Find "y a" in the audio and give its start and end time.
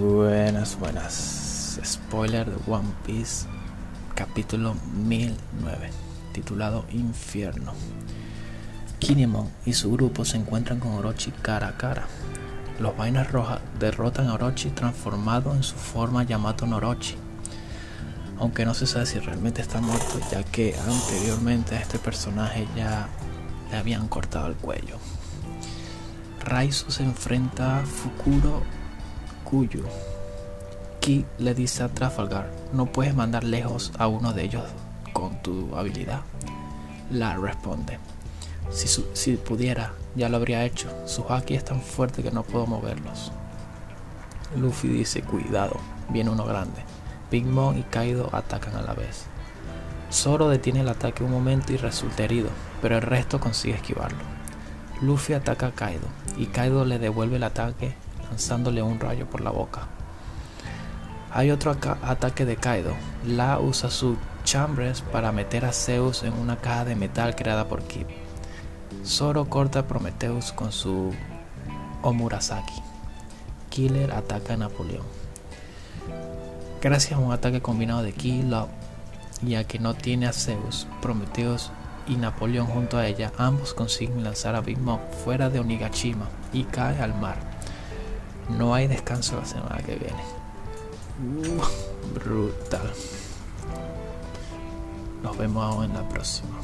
79.46-79.64